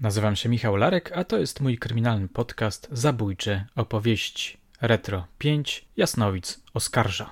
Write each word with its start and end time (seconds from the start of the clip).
Nazywam 0.00 0.36
się 0.36 0.48
Michał 0.48 0.76
Larek, 0.76 1.12
a 1.14 1.24
to 1.24 1.38
jest 1.38 1.60
mój 1.60 1.78
kryminalny 1.78 2.28
podcast 2.28 2.88
Zabójcze 2.92 3.64
opowieści. 3.76 4.56
Retro 4.80 5.26
5 5.38 5.84
Jasnowic 5.96 6.62
oskarża. 6.74 7.30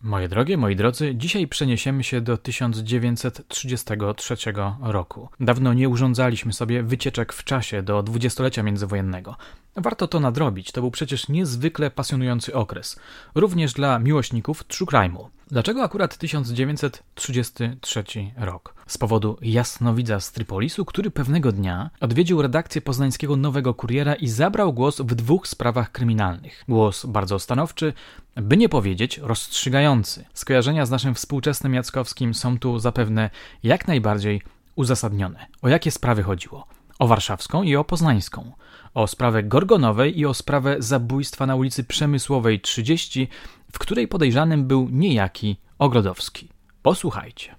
Moje 0.00 0.28
drogie, 0.28 0.56
moi 0.56 0.76
drodzy, 0.76 1.14
dzisiaj 1.14 1.48
przeniesiemy 1.48 2.04
się 2.04 2.20
do 2.20 2.38
1933 2.38 4.36
roku. 4.80 5.28
Dawno 5.40 5.74
nie 5.74 5.88
urządzaliśmy 5.88 6.52
sobie 6.52 6.82
wycieczek 6.82 7.32
w 7.32 7.44
czasie 7.44 7.82
do 7.82 8.02
dwudziestolecia 8.02 8.62
międzywojennego. 8.62 9.36
Warto 9.76 10.08
to 10.08 10.20
nadrobić, 10.20 10.72
to 10.72 10.80
był 10.80 10.90
przecież 10.90 11.28
niezwykle 11.28 11.90
pasjonujący 11.90 12.54
okres, 12.54 13.00
również 13.34 13.72
dla 13.72 13.98
miłośników 13.98 14.64
true 14.64 14.86
crime'u. 14.86 15.28
Dlaczego 15.50 15.82
akurat 15.82 16.16
1933 16.18 18.04
rok? 18.36 18.74
Z 18.86 18.98
powodu 18.98 19.38
jasnowidza 19.42 20.20
z 20.20 20.32
Tripolisu, 20.32 20.84
który 20.84 21.10
pewnego 21.10 21.52
dnia 21.52 21.90
odwiedził 22.00 22.42
redakcję 22.42 22.80
poznańskiego 22.80 23.36
Nowego 23.36 23.74
Kuriera 23.74 24.14
i 24.14 24.28
zabrał 24.28 24.72
głos 24.72 25.00
w 25.00 25.14
dwóch 25.14 25.48
sprawach 25.48 25.92
kryminalnych. 25.92 26.64
Głos 26.68 27.06
bardzo 27.06 27.38
stanowczy, 27.38 27.92
by 28.36 28.56
nie 28.56 28.68
powiedzieć 28.68 29.18
rozstrzygający. 29.18 30.24
Skojarzenia 30.34 30.86
z 30.86 30.90
naszym 30.90 31.14
współczesnym 31.14 31.74
Jackowskim 31.74 32.34
są 32.34 32.58
tu 32.58 32.78
zapewne 32.78 33.30
jak 33.62 33.88
najbardziej 33.88 34.42
uzasadnione. 34.76 35.46
O 35.62 35.68
jakie 35.68 35.90
sprawy 35.90 36.22
chodziło? 36.22 36.66
O 36.98 37.06
warszawską 37.06 37.62
i 37.62 37.76
o 37.76 37.84
poznańską 37.84 38.52
o 38.94 39.06
sprawę 39.06 39.42
Gorgonowej 39.42 40.18
i 40.18 40.26
o 40.26 40.34
sprawę 40.34 40.76
zabójstwa 40.78 41.46
na 41.46 41.56
ulicy 41.56 41.84
Przemysłowej 41.84 42.60
30, 42.60 43.28
w 43.72 43.78
której 43.78 44.08
podejrzanym 44.08 44.66
był 44.66 44.88
niejaki 44.90 45.56
Ogrodowski. 45.78 46.48
Posłuchajcie. 46.82 47.54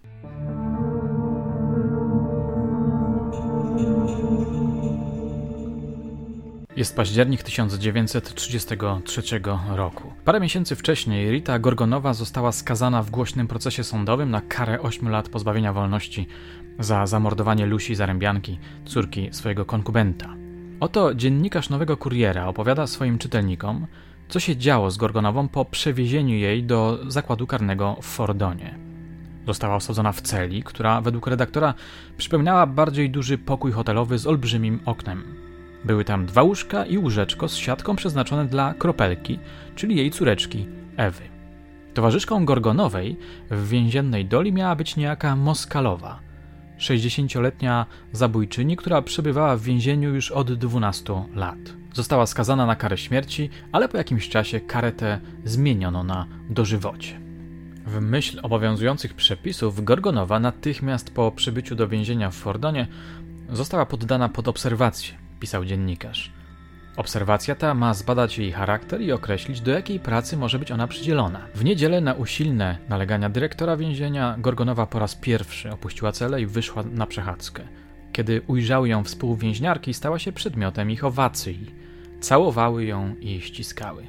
Jest 6.75 6.95
październik 6.95 7.43
1933 7.43 9.41
roku. 9.75 10.13
Parę 10.25 10.39
miesięcy 10.39 10.75
wcześniej 10.75 11.31
Rita 11.31 11.59
Gorgonowa 11.59 12.13
została 12.13 12.51
skazana 12.51 13.03
w 13.03 13.09
głośnym 13.09 13.47
procesie 13.47 13.83
sądowym 13.83 14.31
na 14.31 14.41
karę 14.41 14.81
8 14.81 15.09
lat 15.09 15.29
pozbawienia 15.29 15.73
wolności 15.73 16.27
za 16.79 17.07
zamordowanie 17.07 17.65
Lusi 17.65 17.95
Zarębianki, 17.95 18.59
córki 18.85 19.29
swojego 19.31 19.65
konkubenta. 19.65 20.35
Oto 20.79 21.15
dziennikarz 21.15 21.69
Nowego 21.69 21.97
Kuriera 21.97 22.47
opowiada 22.47 22.87
swoim 22.87 23.17
czytelnikom, 23.17 23.87
co 24.29 24.39
się 24.39 24.57
działo 24.57 24.91
z 24.91 24.97
Gorgonową 24.97 25.47
po 25.47 25.65
przewiezieniu 25.65 26.35
jej 26.35 26.63
do 26.63 26.99
zakładu 27.07 27.47
karnego 27.47 27.97
w 28.01 28.05
Fordonie. 28.05 28.79
Została 29.47 29.75
osadzona 29.75 30.11
w 30.11 30.21
celi, 30.21 30.63
która 30.63 31.01
według 31.01 31.27
redaktora 31.27 31.73
przypominała 32.17 32.67
bardziej 32.67 33.09
duży 33.09 33.37
pokój 33.37 33.71
hotelowy 33.71 34.17
z 34.17 34.27
olbrzymim 34.27 34.79
oknem. 34.85 35.23
Były 35.83 36.05
tam 36.05 36.25
dwa 36.25 36.43
łóżka 36.43 36.85
i 36.85 36.97
łóżeczko 36.97 37.47
z 37.47 37.55
siatką 37.55 37.95
przeznaczone 37.95 38.45
dla 38.45 38.73
kropelki, 38.73 39.39
czyli 39.75 39.95
jej 39.95 40.11
córeczki 40.11 40.65
Ewy. 40.97 41.21
Towarzyszką 41.93 42.45
Gorgonowej 42.45 43.17
w 43.51 43.69
więziennej 43.69 44.25
doli 44.25 44.53
miała 44.53 44.75
być 44.75 44.95
niejaka 44.95 45.35
Moskalowa– 45.35 46.19
60-letnia 46.79 47.85
zabójczyni, 48.11 48.77
która 48.77 49.01
przebywała 49.01 49.57
w 49.57 49.61
więzieniu 49.61 50.15
już 50.15 50.31
od 50.31 50.53
12 50.53 51.23
lat. 51.35 51.57
Została 51.93 52.25
skazana 52.25 52.65
na 52.65 52.75
karę 52.75 52.97
śmierci, 52.97 53.49
ale 53.71 53.89
po 53.89 53.97
jakimś 53.97 54.29
czasie 54.29 54.59
karę 54.59 54.91
tę 54.91 55.19
zmieniono 55.45 56.03
na 56.03 56.27
dożywocie. 56.49 57.19
W 57.85 58.01
myśl 58.01 58.39
obowiązujących 58.43 59.13
przepisów 59.13 59.83
Gorgonowa 59.83 60.39
natychmiast 60.39 61.13
po 61.13 61.31
przybyciu 61.31 61.75
do 61.75 61.87
więzienia 61.87 62.31
w 62.31 62.35
Fordonie 62.35 62.87
została 63.49 63.85
poddana 63.85 64.29
pod 64.29 64.47
obserwację, 64.47 65.13
pisał 65.39 65.65
dziennikarz. 65.65 66.34
Obserwacja 66.97 67.55
ta 67.55 67.73
ma 67.73 67.93
zbadać 67.93 68.37
jej 68.37 68.51
charakter 68.51 69.01
i 69.01 69.11
określić, 69.11 69.61
do 69.61 69.71
jakiej 69.71 69.99
pracy 69.99 70.37
może 70.37 70.59
być 70.59 70.71
ona 70.71 70.87
przydzielona. 70.87 71.41
W 71.55 71.63
niedzielę 71.63 72.01
na 72.01 72.13
usilne 72.13 72.77
nalegania 72.89 73.29
dyrektora 73.29 73.77
więzienia 73.77 74.35
Gorgonowa 74.37 74.85
po 74.85 74.99
raz 74.99 75.15
pierwszy 75.15 75.71
opuściła 75.71 76.11
celę 76.11 76.41
i 76.41 76.45
wyszła 76.45 76.83
na 76.83 77.05
przechadzkę. 77.07 77.63
Kiedy 78.13 78.41
ujrzały 78.47 78.89
ją 78.89 79.03
współwięźniarki, 79.03 79.93
stała 79.93 80.19
się 80.19 80.31
przedmiotem 80.31 80.91
ich 80.91 81.03
owacji. 81.03 81.71
Całowały 82.19 82.85
ją 82.85 83.15
i 83.21 83.41
ściskały. 83.41 84.07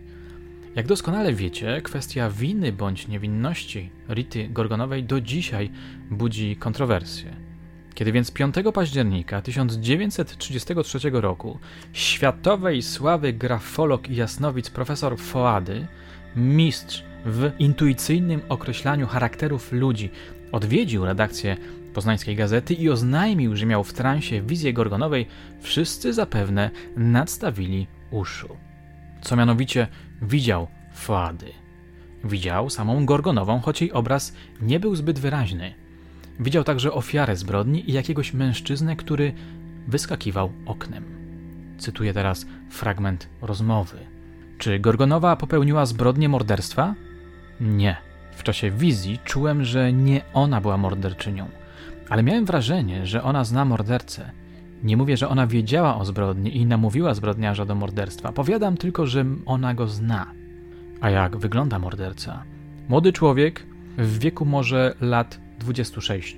Jak 0.76 0.86
doskonale 0.86 1.32
wiecie, 1.32 1.80
kwestia 1.82 2.30
winy 2.30 2.72
bądź 2.72 3.08
niewinności 3.08 3.90
Rity 4.08 4.48
Gorgonowej 4.48 5.04
do 5.04 5.20
dzisiaj 5.20 5.70
budzi 6.10 6.56
kontrowersje. 6.56 7.36
Kiedy 7.96 8.12
więc 8.12 8.30
5 8.30 8.54
października 8.74 9.42
1933 9.42 10.98
roku 11.12 11.58
światowej 11.92 12.82
sławy 12.82 13.32
grafolog 13.32 14.08
i 14.08 14.16
jasnowic 14.16 14.70
profesor 14.70 15.18
Foady, 15.18 15.86
mistrz 16.36 17.04
w 17.24 17.50
intuicyjnym 17.58 18.40
określaniu 18.48 19.06
charakterów 19.06 19.72
ludzi, 19.72 20.10
odwiedził 20.52 21.04
redakcję 21.04 21.56
poznańskiej 21.94 22.36
gazety 22.36 22.74
i 22.74 22.90
oznajmił, 22.90 23.56
że 23.56 23.66
miał 23.66 23.84
w 23.84 23.92
transie 23.92 24.42
wizję 24.42 24.72
Gorgonowej, 24.72 25.26
wszyscy 25.60 26.12
zapewne 26.12 26.70
nadstawili 26.96 27.86
uszu. 28.10 28.56
Co 29.22 29.36
mianowicie 29.36 29.88
widział 30.22 30.68
Foady? 30.94 31.52
Widział 32.24 32.70
samą 32.70 33.06
Gorgonową, 33.06 33.60
choć 33.60 33.80
jej 33.80 33.92
obraz 33.92 34.34
nie 34.60 34.80
był 34.80 34.96
zbyt 34.96 35.18
wyraźny– 35.18 35.74
Widział 36.40 36.64
także 36.64 36.92
ofiarę 36.92 37.36
zbrodni 37.36 37.90
i 37.90 37.92
jakiegoś 37.92 38.34
mężczyznę, 38.34 38.96
który 38.96 39.32
wyskakiwał 39.88 40.52
oknem. 40.66 41.04
Cytuję 41.78 42.12
teraz 42.12 42.46
fragment 42.70 43.28
rozmowy. 43.42 43.98
Czy 44.58 44.78
Gorgonowa 44.78 45.36
popełniła 45.36 45.86
zbrodnię 45.86 46.28
morderstwa? 46.28 46.94
Nie. 47.60 47.96
W 48.32 48.42
czasie 48.42 48.70
wizji 48.70 49.18
czułem, 49.24 49.64
że 49.64 49.92
nie 49.92 50.20
ona 50.32 50.60
była 50.60 50.76
morderczynią, 50.76 51.48
ale 52.08 52.22
miałem 52.22 52.44
wrażenie, 52.44 53.06
że 53.06 53.22
ona 53.22 53.44
zna 53.44 53.64
mordercę. 53.64 54.30
Nie 54.82 54.96
mówię, 54.96 55.16
że 55.16 55.28
ona 55.28 55.46
wiedziała 55.46 55.96
o 55.96 56.04
zbrodni 56.04 56.56
i 56.56 56.66
namówiła 56.66 57.14
zbrodniarza 57.14 57.64
do 57.64 57.74
morderstwa. 57.74 58.32
Powiadam 58.32 58.76
tylko, 58.76 59.06
że 59.06 59.24
ona 59.46 59.74
go 59.74 59.86
zna. 59.86 60.26
A 61.00 61.10
jak 61.10 61.36
wygląda 61.36 61.78
morderca? 61.78 62.42
Młody 62.88 63.12
człowiek, 63.12 63.66
w 63.98 64.18
wieku 64.18 64.44
może 64.44 64.94
lat 65.00 65.45
26. 65.58 66.36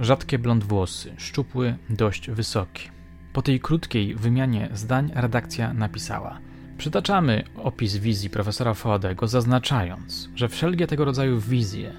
Rzadkie 0.00 0.38
blond 0.38 0.64
włosy, 0.64 1.12
szczupły, 1.16 1.76
dość 1.90 2.30
wysoki. 2.30 2.88
Po 3.32 3.42
tej 3.42 3.60
krótkiej 3.60 4.14
wymianie 4.14 4.68
zdań 4.72 5.10
redakcja 5.14 5.74
napisała: 5.74 6.38
Przytaczamy 6.78 7.44
opis 7.56 7.96
wizji 7.96 8.30
profesora 8.30 8.74
Fodego, 8.74 9.28
zaznaczając, 9.28 10.28
że 10.34 10.48
wszelkie 10.48 10.86
tego 10.86 11.04
rodzaju 11.04 11.40
wizje, 11.40 11.92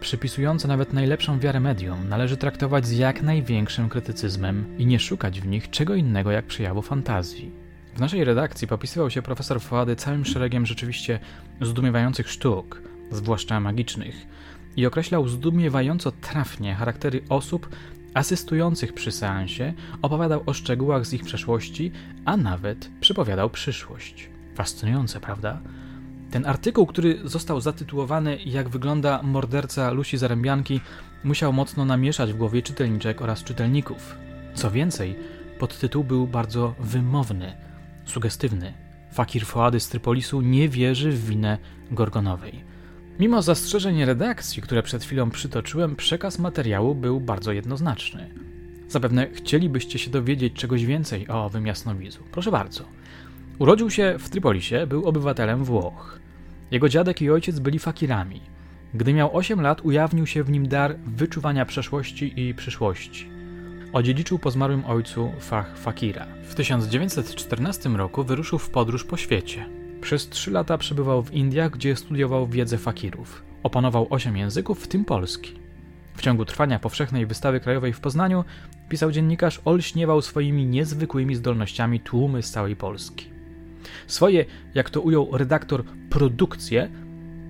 przypisujące 0.00 0.68
nawet 0.68 0.92
najlepszą 0.92 1.38
wiarę 1.38 1.60
medium, 1.60 2.08
należy 2.08 2.36
traktować 2.36 2.86
z 2.86 2.98
jak 2.98 3.22
największym 3.22 3.88
krytycyzmem 3.88 4.78
i 4.78 4.86
nie 4.86 4.98
szukać 4.98 5.40
w 5.40 5.46
nich 5.46 5.70
czego 5.70 5.94
innego 5.94 6.30
jak 6.30 6.46
przejawu 6.46 6.82
fantazji. 6.82 7.52
W 7.94 8.00
naszej 8.00 8.24
redakcji 8.24 8.68
popisywał 8.68 9.10
się 9.10 9.22
profesor 9.22 9.60
Foady 9.60 9.96
całym 9.96 10.24
szeregiem 10.24 10.66
rzeczywiście 10.66 11.18
zdumiewających 11.60 12.30
sztuk, 12.30 12.82
zwłaszcza 13.10 13.60
magicznych, 13.60 14.26
i 14.78 14.86
określał 14.86 15.28
zdumiewająco 15.28 16.12
trafnie 16.12 16.74
charaktery 16.74 17.20
osób 17.28 17.68
asystujących 18.14 18.92
przy 18.92 19.12
seansie, 19.12 19.72
opowiadał 20.02 20.42
o 20.46 20.52
szczegółach 20.52 21.06
z 21.06 21.12
ich 21.12 21.24
przeszłości, 21.24 21.92
a 22.24 22.36
nawet 22.36 22.90
przypowiadał 23.00 23.50
przyszłość. 23.50 24.30
Fascynujące, 24.54 25.20
prawda? 25.20 25.60
Ten 26.30 26.46
artykuł, 26.46 26.86
który 26.86 27.18
został 27.24 27.60
zatytułowany 27.60 28.38
Jak 28.46 28.68
wygląda 28.68 29.22
morderca 29.22 29.90
Lusi 29.90 30.18
Zarębianki, 30.18 30.80
musiał 31.24 31.52
mocno 31.52 31.84
namieszać 31.84 32.32
w 32.32 32.36
głowie 32.36 32.62
czytelniczek 32.62 33.22
oraz 33.22 33.44
czytelników. 33.44 34.16
Co 34.54 34.70
więcej, 34.70 35.16
podtytuł 35.58 36.04
był 36.04 36.26
bardzo 36.26 36.74
wymowny, 36.80 37.56
sugestywny. 38.04 38.72
Fakir 39.12 39.46
Foady 39.46 39.80
z 39.80 39.88
Trypolisu 39.88 40.40
nie 40.40 40.68
wierzy 40.68 41.12
w 41.12 41.26
winę 41.26 41.58
Gorgonowej. 41.90 42.68
Mimo 43.18 43.42
zastrzeżeń 43.42 44.04
redakcji, 44.04 44.62
które 44.62 44.82
przed 44.82 45.04
chwilą 45.04 45.30
przytoczyłem, 45.30 45.96
przekaz 45.96 46.38
materiału 46.38 46.94
był 46.94 47.20
bardzo 47.20 47.52
jednoznaczny. 47.52 48.28
Zapewne 48.88 49.28
chcielibyście 49.32 49.98
się 49.98 50.10
dowiedzieć 50.10 50.52
czegoś 50.52 50.84
więcej 50.84 51.28
o 51.28 51.44
owym 51.44 51.66
jasnowidzu. 51.66 52.22
Proszę 52.32 52.50
bardzo. 52.50 52.84
Urodził 53.58 53.90
się 53.90 54.16
w 54.18 54.28
Trypolisie, 54.28 54.86
był 54.86 55.06
obywatelem 55.06 55.64
Włoch. 55.64 56.20
Jego 56.70 56.88
dziadek 56.88 57.22
i 57.22 57.30
ojciec 57.30 57.58
byli 57.58 57.78
fakirami. 57.78 58.40
Gdy 58.94 59.14
miał 59.14 59.36
8 59.36 59.60
lat, 59.60 59.80
ujawnił 59.80 60.26
się 60.26 60.42
w 60.42 60.50
nim 60.50 60.68
dar 60.68 60.96
wyczuwania 61.06 61.64
przeszłości 61.64 62.40
i 62.40 62.54
przyszłości. 62.54 63.28
Odziedziczył 63.92 64.38
po 64.38 64.50
zmarłym 64.50 64.84
ojcu 64.84 65.32
fach 65.40 65.78
fakira. 65.78 66.26
W 66.44 66.54
1914 66.54 67.88
roku 67.88 68.24
wyruszył 68.24 68.58
w 68.58 68.70
podróż 68.70 69.04
po 69.04 69.16
świecie. 69.16 69.77
Przez 70.00 70.28
trzy 70.28 70.50
lata 70.50 70.78
przebywał 70.78 71.22
w 71.22 71.34
Indiach, 71.34 71.70
gdzie 71.70 71.96
studiował 71.96 72.46
wiedzę 72.46 72.78
fakirów. 72.78 73.42
Opanował 73.62 74.06
osiem 74.10 74.36
języków, 74.36 74.84
w 74.84 74.88
tym 74.88 75.04
polski. 75.04 75.52
W 76.16 76.22
ciągu 76.22 76.44
trwania 76.44 76.78
powszechnej 76.78 77.26
wystawy 77.26 77.60
krajowej 77.60 77.92
w 77.92 78.00
Poznaniu, 78.00 78.44
pisał 78.88 79.12
dziennikarz, 79.12 79.60
olśniewał 79.64 80.22
swoimi 80.22 80.66
niezwykłymi 80.66 81.34
zdolnościami 81.34 82.00
tłumy 82.00 82.42
z 82.42 82.50
całej 82.50 82.76
Polski. 82.76 83.26
Swoje, 84.06 84.44
jak 84.74 84.90
to 84.90 85.00
ujął 85.00 85.28
redaktor, 85.32 85.84
produkcje 86.10 86.90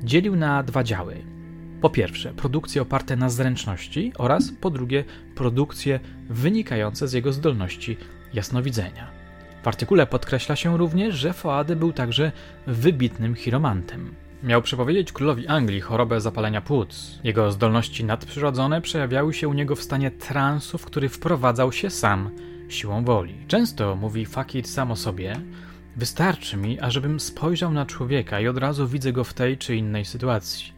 dzielił 0.02 0.36
na 0.36 0.62
dwa 0.62 0.84
działy. 0.84 1.16
Po 1.80 1.90
pierwsze, 1.90 2.34
produkcje 2.34 2.82
oparte 2.82 3.16
na 3.16 3.30
zręczności 3.30 4.12
oraz 4.18 4.52
po 4.60 4.70
drugie, 4.70 5.04
produkcje 5.34 6.00
wynikające 6.28 7.08
z 7.08 7.12
jego 7.12 7.32
zdolności 7.32 7.96
jasnowidzenia. 8.34 9.17
W 9.62 9.68
artykule 9.68 10.06
podkreśla 10.06 10.56
się 10.56 10.78
również, 10.78 11.14
że 11.14 11.32
Foady 11.32 11.76
był 11.76 11.92
także 11.92 12.32
wybitnym 12.66 13.34
chiromantem. 13.34 14.14
Miał 14.42 14.62
przepowiedzieć 14.62 15.12
królowi 15.12 15.46
Anglii 15.46 15.80
chorobę 15.80 16.20
zapalenia 16.20 16.60
płuc. 16.60 17.18
Jego 17.24 17.52
zdolności 17.52 18.04
nadprzyrodzone 18.04 18.80
przejawiały 18.80 19.34
się 19.34 19.48
u 19.48 19.52
niego 19.52 19.76
w 19.76 19.82
stanie 19.82 20.10
transu, 20.10 20.78
w 20.78 20.84
który 20.84 21.08
wprowadzał 21.08 21.72
się 21.72 21.90
sam 21.90 22.30
siłą 22.68 23.04
woli. 23.04 23.34
Często 23.48 23.96
mówi 23.96 24.26
fakir 24.26 24.66
sam 24.66 24.90
o 24.90 24.96
sobie, 24.96 25.36
wystarczy 25.96 26.56
mi, 26.56 26.80
ażebym 26.80 27.20
spojrzał 27.20 27.72
na 27.72 27.86
człowieka 27.86 28.40
i 28.40 28.48
od 28.48 28.58
razu 28.58 28.88
widzę 28.88 29.12
go 29.12 29.24
w 29.24 29.34
tej 29.34 29.58
czy 29.58 29.76
innej 29.76 30.04
sytuacji. 30.04 30.72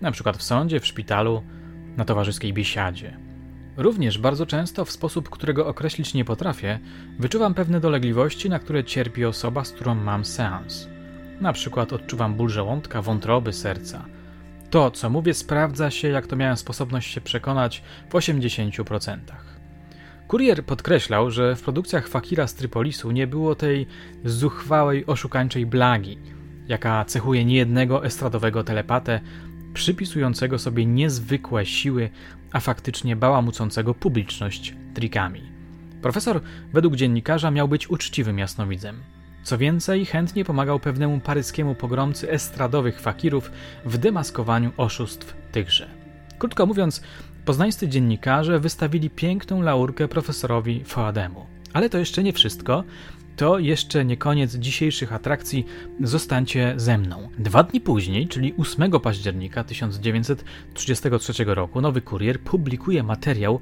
Na 0.00 0.12
przykład 0.12 0.36
w 0.36 0.42
sądzie, 0.42 0.80
w 0.80 0.86
szpitalu, 0.86 1.42
na 1.96 2.04
towarzyskiej 2.04 2.52
biesiadzie. 2.52 3.27
Również 3.78 4.18
bardzo 4.18 4.46
często, 4.46 4.84
w 4.84 4.90
sposób, 4.90 5.30
którego 5.30 5.66
określić 5.66 6.14
nie 6.14 6.24
potrafię, 6.24 6.78
wyczuwam 7.18 7.54
pewne 7.54 7.80
dolegliwości, 7.80 8.50
na 8.50 8.58
które 8.58 8.84
cierpi 8.84 9.24
osoba, 9.24 9.64
z 9.64 9.72
którą 9.72 9.94
mam 9.94 10.24
seans. 10.24 10.88
Na 11.40 11.52
przykład 11.52 11.92
odczuwam 11.92 12.34
ból 12.34 12.48
żołądka, 12.48 13.02
wątroby, 13.02 13.52
serca. 13.52 14.04
To, 14.70 14.90
co 14.90 15.10
mówię, 15.10 15.34
sprawdza 15.34 15.90
się, 15.90 16.08
jak 16.08 16.26
to 16.26 16.36
miałem 16.36 16.56
sposobność 16.56 17.14
się 17.14 17.20
przekonać, 17.20 17.82
w 18.10 18.12
80%. 18.12 19.18
Kurier 20.28 20.64
podkreślał, 20.64 21.30
że 21.30 21.56
w 21.56 21.62
produkcjach 21.62 22.08
Fakira 22.08 22.46
z 22.46 22.54
Trypolisu 22.54 23.10
nie 23.10 23.26
było 23.26 23.54
tej 23.54 23.86
zuchwałej, 24.24 25.06
oszukańczej 25.06 25.66
blagi, 25.66 26.18
jaka 26.68 27.04
cechuje 27.04 27.44
niejednego 27.44 28.04
estradowego 28.04 28.64
telepatę, 28.64 29.20
przypisującego 29.74 30.58
sobie 30.58 30.86
niezwykłe 30.86 31.66
siły, 31.66 32.10
a 32.52 32.60
faktycznie 32.60 33.16
bałamucącego 33.16 33.94
publiczność 33.94 34.74
trikami. 34.94 35.42
Profesor, 36.02 36.40
według 36.72 36.96
dziennikarza, 36.96 37.50
miał 37.50 37.68
być 37.68 37.90
uczciwym 37.90 38.38
jasnowidzem. 38.38 39.02
Co 39.42 39.58
więcej, 39.58 40.06
chętnie 40.06 40.44
pomagał 40.44 40.80
pewnemu 40.80 41.20
paryskiemu 41.20 41.74
pogromcy 41.74 42.30
estradowych 42.30 43.00
fakirów 43.00 43.50
w 43.84 43.98
demaskowaniu 43.98 44.72
oszustw 44.76 45.36
tychże. 45.52 45.88
Krótko 46.38 46.66
mówiąc, 46.66 47.02
poznańscy 47.44 47.88
dziennikarze 47.88 48.60
wystawili 48.60 49.10
piękną 49.10 49.62
laurkę 49.62 50.08
profesorowi 50.08 50.84
Foademu. 50.84 51.46
Ale 51.72 51.90
to 51.90 51.98
jeszcze 51.98 52.22
nie 52.22 52.32
wszystko. 52.32 52.84
To 53.38 53.58
jeszcze 53.58 54.04
nie 54.04 54.16
koniec 54.16 54.54
dzisiejszych 54.54 55.12
atrakcji. 55.12 55.66
Zostańcie 56.00 56.74
ze 56.76 56.98
mną. 56.98 57.28
Dwa 57.38 57.62
dni 57.62 57.80
później, 57.80 58.28
czyli 58.28 58.54
8 58.58 58.90
października 58.90 59.64
1933 59.64 61.44
roku, 61.46 61.80
nowy 61.80 62.00
kurier 62.00 62.40
publikuje 62.40 63.02
materiał 63.02 63.60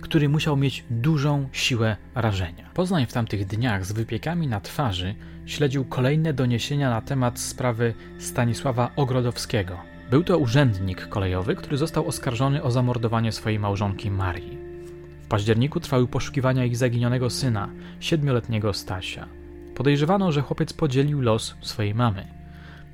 który 0.00 0.28
musiał 0.28 0.56
mieć 0.56 0.84
dużą 0.90 1.48
siłę 1.52 1.96
rażenia. 2.14 2.70
Poznań 2.74 3.06
w 3.06 3.12
tamtych 3.12 3.46
dniach 3.46 3.86
z 3.86 3.92
wypiekami 3.92 4.46
na 4.46 4.60
twarzy 4.60 5.14
śledził 5.46 5.84
kolejne 5.84 6.32
doniesienia 6.32 6.90
na 6.90 7.00
temat 7.00 7.40
sprawy 7.40 7.94
Stanisława 8.18 8.90
Ogrodowskiego. 8.96 9.78
Był 10.10 10.24
to 10.24 10.38
urzędnik 10.38 11.08
kolejowy, 11.08 11.56
który 11.56 11.76
został 11.76 12.06
oskarżony 12.06 12.62
o 12.62 12.70
zamordowanie 12.70 13.32
swojej 13.32 13.58
małżonki 13.58 14.10
Marii. 14.10 14.67
W 15.28 15.30
październiku 15.30 15.80
trwały 15.80 16.06
poszukiwania 16.06 16.64
ich 16.64 16.76
zaginionego 16.76 17.30
syna, 17.30 17.68
siedmioletniego 18.00 18.72
Stasia. 18.72 19.28
Podejrzewano, 19.74 20.32
że 20.32 20.42
chłopiec 20.42 20.72
podzielił 20.72 21.20
los 21.20 21.54
swojej 21.60 21.94
mamy. 21.94 22.26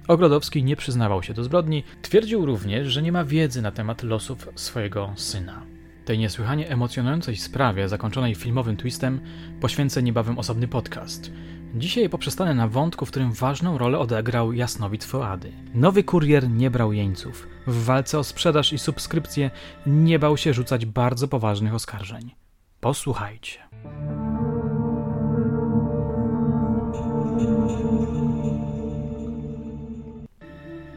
Ogrodowski 0.08 0.64
nie 0.64 0.76
przyznawał 0.76 1.22
się 1.22 1.34
do 1.34 1.44
zbrodni, 1.44 1.84
twierdził 2.02 2.46
również, 2.46 2.88
że 2.88 3.02
nie 3.02 3.12
ma 3.12 3.24
wiedzy 3.24 3.62
na 3.62 3.72
temat 3.72 4.02
losów 4.02 4.48
swojego 4.54 5.12
syna. 5.16 5.62
Tej 6.04 6.18
niesłychanie 6.18 6.70
emocjonującej 6.70 7.36
sprawie, 7.36 7.88
zakończonej 7.88 8.34
filmowym 8.34 8.76
twistem, 8.76 9.20
poświęcę 9.60 10.02
niebawem 10.02 10.38
osobny 10.38 10.68
podcast. 10.68 11.30
Dzisiaj 11.74 12.08
poprzestanę 12.08 12.54
na 12.54 12.68
wątku, 12.68 13.06
w 13.06 13.10
którym 13.10 13.32
ważną 13.32 13.78
rolę 13.78 13.98
odegrał 13.98 14.52
jasnowid 14.52 15.04
Foady. 15.04 15.52
Nowy 15.74 16.04
kurier 16.04 16.50
nie 16.50 16.70
brał 16.70 16.92
jeńców. 16.92 17.48
W 17.66 17.84
walce 17.84 18.18
o 18.18 18.24
sprzedaż 18.24 18.72
i 18.72 18.78
subskrypcję 18.78 19.50
nie 19.86 20.18
bał 20.18 20.36
się 20.36 20.54
rzucać 20.54 20.86
bardzo 20.86 21.28
poważnych 21.28 21.74
oskarżeń. 21.74 22.34
Posłuchajcie. 22.80 23.58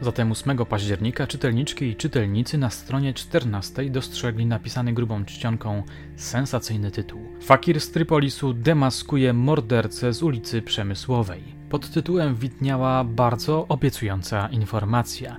Zatem 0.00 0.32
8 0.32 0.58
października 0.66 1.26
czytelniczki 1.26 1.84
i 1.84 1.96
czytelnicy 1.96 2.58
na 2.58 2.70
stronie 2.70 3.14
14 3.14 3.90
dostrzegli 3.90 4.46
napisany 4.46 4.92
grubą 4.92 5.24
czcionką 5.24 5.82
sensacyjny 6.16 6.90
tytuł. 6.90 7.20
Fakir 7.42 7.80
z 7.80 7.90
Trypolisu 7.90 8.52
demaskuje 8.52 9.32
mordercę 9.32 10.12
z 10.12 10.22
ulicy 10.22 10.62
Przemysłowej. 10.62 11.42
Pod 11.70 11.90
tytułem 11.90 12.34
widniała 12.34 13.04
bardzo 13.04 13.66
obiecująca 13.68 14.48
informacja. 14.48 15.36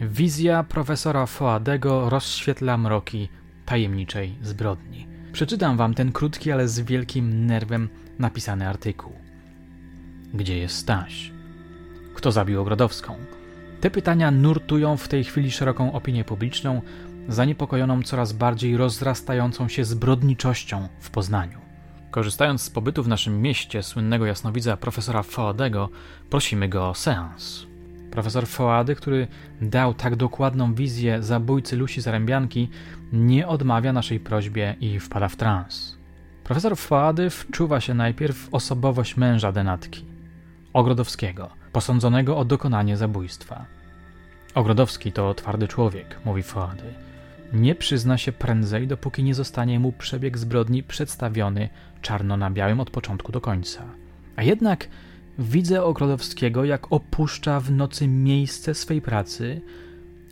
Wizja 0.00 0.62
profesora 0.62 1.26
Foadego 1.26 2.10
rozświetla 2.10 2.78
mroki 2.78 3.28
tajemniczej 3.66 4.34
zbrodni. 4.42 5.06
Przeczytam 5.32 5.76
wam 5.76 5.94
ten 5.94 6.12
krótki, 6.12 6.52
ale 6.52 6.68
z 6.68 6.80
wielkim 6.80 7.46
nerwem 7.46 7.88
napisany 8.18 8.68
artykuł. 8.68 9.12
Gdzie 10.34 10.58
jest 10.58 10.76
Staś? 10.76 11.32
Kto 12.14 12.32
zabił 12.32 12.60
Ogrodowską? 12.60 13.39
Te 13.80 13.90
pytania 13.90 14.30
nurtują 14.30 14.96
w 14.96 15.08
tej 15.08 15.24
chwili 15.24 15.50
szeroką 15.50 15.92
opinię 15.92 16.24
publiczną, 16.24 16.82
zaniepokojoną 17.28 18.02
coraz 18.02 18.32
bardziej 18.32 18.76
rozrastającą 18.76 19.68
się 19.68 19.84
zbrodniczością 19.84 20.88
w 21.00 21.10
Poznaniu. 21.10 21.58
Korzystając 22.10 22.62
z 22.62 22.70
pobytu 22.70 23.02
w 23.02 23.08
naszym 23.08 23.42
mieście 23.42 23.82
słynnego 23.82 24.26
jasnowidza 24.26 24.76
profesora 24.76 25.22
Foadego, 25.22 25.88
prosimy 26.30 26.68
go 26.68 26.88
o 26.88 26.94
seans. 26.94 27.66
Profesor 28.10 28.46
Foady, 28.46 28.94
który 28.94 29.28
dał 29.60 29.94
tak 29.94 30.16
dokładną 30.16 30.74
wizję 30.74 31.22
zabójcy 31.22 31.76
Lusi 31.76 32.00
Zarębianki, 32.00 32.68
nie 33.12 33.48
odmawia 33.48 33.92
naszej 33.92 34.20
prośbie 34.20 34.76
i 34.80 35.00
wpada 35.00 35.28
w 35.28 35.36
trans. 35.36 35.98
Profesor 36.44 36.76
Foady 36.76 37.30
wczuwa 37.30 37.80
się 37.80 37.94
najpierw 37.94 38.36
w 38.36 38.54
osobowość 38.54 39.16
męża 39.16 39.52
denatki, 39.52 40.04
Ogrodowskiego– 40.72 41.50
posądzonego 41.72 42.38
o 42.38 42.44
dokonanie 42.44 42.96
zabójstwa. 42.96 43.64
Ogrodowski 44.54 45.12
to 45.12 45.34
twardy 45.34 45.68
człowiek, 45.68 46.20
mówi 46.24 46.42
Foady. 46.42 46.94
Nie 47.52 47.74
przyzna 47.74 48.18
się 48.18 48.32
prędzej, 48.32 48.86
dopóki 48.86 49.22
nie 49.22 49.34
zostanie 49.34 49.80
mu 49.80 49.92
przebieg 49.92 50.38
zbrodni 50.38 50.82
przedstawiony 50.82 51.68
czarno 52.02 52.36
na 52.36 52.50
białym 52.50 52.80
od 52.80 52.90
początku 52.90 53.32
do 53.32 53.40
końca. 53.40 53.82
A 54.36 54.42
jednak 54.42 54.88
widzę 55.38 55.84
Ogrodowskiego, 55.84 56.64
jak 56.64 56.92
opuszcza 56.92 57.60
w 57.60 57.70
nocy 57.70 58.08
miejsce 58.08 58.74
swej 58.74 59.00
pracy 59.02 59.60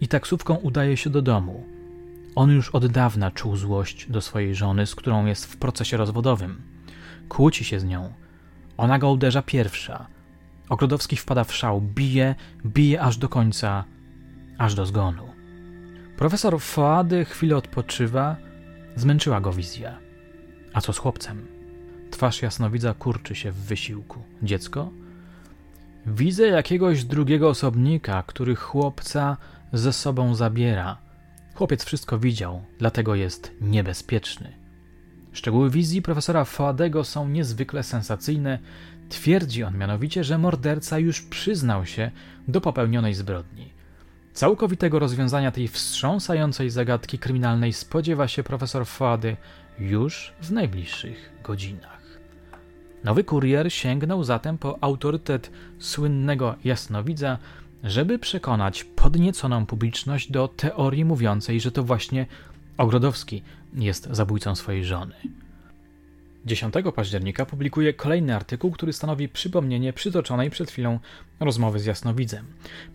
i 0.00 0.08
taksówką 0.08 0.54
udaje 0.54 0.96
się 0.96 1.10
do 1.10 1.22
domu. 1.22 1.64
On 2.34 2.50
już 2.50 2.70
od 2.70 2.86
dawna 2.86 3.30
czuł 3.30 3.56
złość 3.56 4.10
do 4.10 4.20
swojej 4.20 4.54
żony, 4.54 4.86
z 4.86 4.94
którą 4.94 5.26
jest 5.26 5.46
w 5.46 5.56
procesie 5.56 5.96
rozwodowym. 5.96 6.62
Kłóci 7.28 7.64
się 7.64 7.80
z 7.80 7.84
nią. 7.84 8.12
Ona 8.76 8.98
go 8.98 9.10
uderza 9.10 9.42
pierwsza– 9.42 10.06
Ogrodowski 10.68 11.16
wpada 11.16 11.44
w 11.44 11.54
szał, 11.54 11.80
bije, 11.80 12.34
bije 12.66 13.00
aż 13.00 13.16
do 13.16 13.28
końca, 13.28 13.84
aż 14.58 14.74
do 14.74 14.86
zgonu. 14.86 15.28
Profesor 16.16 16.60
Foady 16.60 17.24
chwilę 17.24 17.56
odpoczywa, 17.56 18.36
zmęczyła 18.96 19.40
go 19.40 19.52
wizja. 19.52 19.98
A 20.72 20.80
co 20.80 20.92
z 20.92 20.98
chłopcem? 20.98 21.46
Twarz 22.10 22.42
jasnowidza 22.42 22.94
kurczy 22.94 23.34
się 23.34 23.52
w 23.52 23.56
wysiłku. 23.56 24.22
Dziecko? 24.42 24.90
Widzę 26.06 26.46
jakiegoś 26.46 27.04
drugiego 27.04 27.48
osobnika, 27.48 28.22
który 28.26 28.56
chłopca 28.56 29.36
ze 29.72 29.92
sobą 29.92 30.34
zabiera. 30.34 30.96
Chłopiec 31.54 31.84
wszystko 31.84 32.18
widział, 32.18 32.62
dlatego 32.78 33.14
jest 33.14 33.52
niebezpieczny. 33.60 34.52
Szczegóły 35.32 35.70
wizji 35.70 36.02
profesora 36.02 36.44
Foadego 36.44 37.04
są 37.04 37.28
niezwykle 37.28 37.82
sensacyjne, 37.82 38.58
Twierdzi 39.08 39.64
on 39.64 39.78
mianowicie, 39.78 40.24
że 40.24 40.38
morderca 40.38 40.98
już 40.98 41.22
przyznał 41.22 41.86
się 41.86 42.10
do 42.48 42.60
popełnionej 42.60 43.14
zbrodni. 43.14 43.72
Całkowitego 44.38 44.98
rozwiązania 44.98 45.50
tej 45.50 45.68
wstrząsającej 45.68 46.70
zagadki 46.70 47.18
kryminalnej 47.18 47.72
spodziewa 47.72 48.28
się 48.28 48.42
profesor 48.42 48.86
Fady 48.86 49.36
już 49.78 50.32
w 50.40 50.50
najbliższych 50.50 51.32
godzinach. 51.44 52.18
Nowy 53.04 53.24
kurier 53.24 53.72
sięgnął 53.72 54.24
zatem 54.24 54.58
po 54.58 54.78
autorytet 54.80 55.50
słynnego 55.78 56.54
jasnowidza, 56.64 57.38
żeby 57.84 58.18
przekonać 58.18 58.84
podnieconą 58.84 59.66
publiczność 59.66 60.32
do 60.32 60.48
teorii 60.48 61.04
mówiącej, 61.04 61.60
że 61.60 61.72
to 61.72 61.84
właśnie 61.84 62.26
Ogrodowski 62.76 63.42
jest 63.74 64.08
zabójcą 64.10 64.54
swojej 64.54 64.84
żony. 64.84 65.14
10 66.44 66.74
października 66.94 67.46
publikuje 67.46 67.94
kolejny 67.94 68.36
artykuł, 68.36 68.70
który 68.70 68.92
stanowi 68.92 69.28
przypomnienie 69.28 69.92
przytoczonej 69.92 70.50
przed 70.50 70.70
chwilą 70.70 71.00
rozmowy 71.40 71.78
z 71.78 71.84
jasnowidzem. 71.84 72.46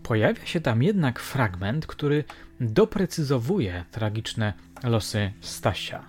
Pojawia 0.02 0.46
się 0.46 0.60
tam 0.60 0.82
jednak 0.82 1.20
fragment, 1.20 1.86
który 1.86 2.24
doprecyzowuje 2.60 3.84
tragiczne 3.90 4.52
losy 4.84 5.32
Stasia. 5.40 6.04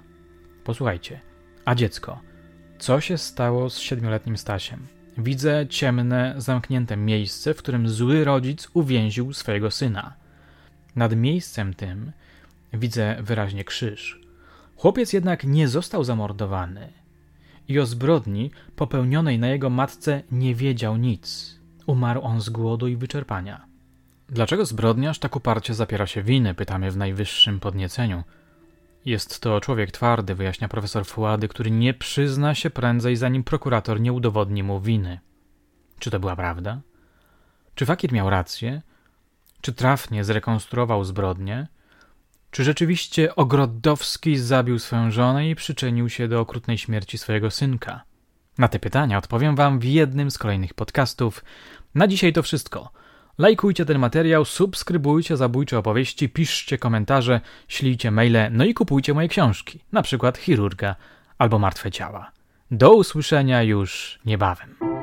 Posłuchajcie. 0.64 1.20
A 1.66 1.76
dziecko? 1.76 2.22
Co 2.80 3.02
się 3.02 3.18
stało 3.18 3.70
z 3.70 3.80
siedmioletnim 3.80 4.38
Stasiem? 4.38 4.88
Widzę 5.18 5.68
ciemne, 5.68 6.34
zamknięte 6.38 6.98
miejsce, 6.98 7.54
w 7.54 7.58
którym 7.58 7.90
zły 7.90 8.24
rodzic 8.24 8.70
uwięził 8.74 9.34
swojego 9.34 9.72
syna. 9.72 10.14
Nad 10.96 11.16
miejscem 11.16 11.74
tym 11.74 12.12
widzę 12.74 13.18
wyraźnie 13.20 13.64
krzyż. 13.64 14.22
Chłopiec 14.76 15.14
jednak 15.14 15.44
nie 15.44 15.68
został 15.68 16.04
zamordowany 16.04 17.05
i 17.68 17.80
o 17.80 17.86
zbrodni 17.86 18.52
popełnionej 18.76 19.40
na 19.40 19.48
jego 19.48 19.70
matce 19.70 20.24
nie 20.32 20.56
wiedział 20.56 20.98
nic. 20.98 21.56
Umarł 21.86 22.22
on 22.22 22.42
z 22.42 22.50
głodu 22.50 22.88
i 22.88 22.96
wyczerpania. 22.96 23.66
Dlaczego 24.30 24.66
zbrodniarz 24.66 25.20
tak 25.20 25.36
uparcie 25.36 25.74
zapiera 25.74 26.08
się 26.08 26.24
winy? 26.24 26.54
Pytamy 26.54 26.92
w 26.92 26.98
najwyższym 26.98 27.60
podnieceniu. 27.60 28.24
Jest 29.06 29.40
to 29.40 29.62
człowiek 29.62 29.92
twardy, 29.92 30.36
wyjaśnia 30.36 30.68
profesor 30.68 31.06
Fuady, 31.06 31.48
który 31.48 31.72
nie 31.72 31.94
przyzna 31.94 32.56
się 32.56 32.70
prędzej, 32.70 33.16
zanim 33.16 33.44
prokurator 33.44 34.02
nie 34.02 34.14
udowodni 34.14 34.64
mu 34.64 34.80
winy. 34.80 35.20
Czy 36.00 36.12
to 36.12 36.20
była 36.20 36.36
prawda? 36.36 36.82
Czy 37.76 37.86
Fakir 37.86 38.14
miał 38.14 38.30
rację? 38.30 38.82
Czy 39.62 39.74
trafnie 39.74 40.24
zrekonstruował 40.24 41.04
zbrodnię? 41.04 41.68
Czy 42.56 42.64
rzeczywiście 42.64 43.36
Ogrodowski 43.36 44.38
zabił 44.38 44.80
swoją 44.80 45.12
żonę 45.12 45.50
i 45.50 45.56
przyczynił 45.56 46.10
się 46.10 46.28
do 46.28 46.40
okrutnej 46.40 46.78
śmierci 46.78 47.18
swojego 47.18 47.52
synka? 47.52 48.02
Na 48.58 48.68
te 48.68 48.80
pytania 48.80 49.18
odpowiem 49.18 49.56
Wam 49.56 49.80
w 49.80 49.84
jednym 49.84 50.32
z 50.32 50.38
kolejnych 50.38 50.74
podcastów. 50.74 51.44
Na 51.96 52.08
dzisiaj 52.08 52.34
to 52.34 52.44
wszystko. 52.44 52.92
Lajkujcie 53.38 53.86
ten 53.86 54.00
materiał, 54.00 54.46
subskrybujcie 54.46 55.38
zabójcze 55.38 55.78
opowieści, 55.78 56.30
piszcie 56.30 56.78
komentarze, 56.78 57.42
ślijcie 57.68 58.12
maile, 58.12 58.52
no 58.52 58.66
i 58.66 58.74
kupujcie 58.74 59.14
moje 59.14 59.28
książki, 59.28 59.80
na 59.92 60.02
przykład 60.02 60.38
Chirurga 60.38 60.96
albo 61.38 61.60
Martwe 61.60 61.92
Ciała. 61.92 62.32
Do 62.72 62.94
usłyszenia 62.94 63.64
już 63.64 64.20
niebawem. 64.26 64.95